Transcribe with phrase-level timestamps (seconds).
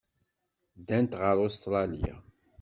[0.79, 2.15] Ddant ɣer Ustṛalya.